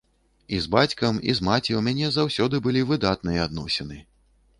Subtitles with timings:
[0.55, 4.01] І з бацькам, і з маці ў мяне заўсёды былі выдатныя адносіны.